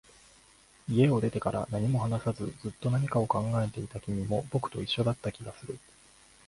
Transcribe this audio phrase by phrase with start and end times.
[0.89, 5.77] 家を出てから、何も話さず、ずっと何かを考えていた君も、僕と一緒だった気がする